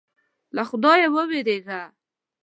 له 0.55 0.63
خدایه 0.69 1.07
وېرېږه. 1.13 1.81